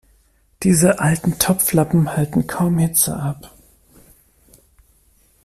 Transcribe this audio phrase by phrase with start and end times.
[0.63, 3.53] Diese alten Topflappen halten kaum Hitze ab.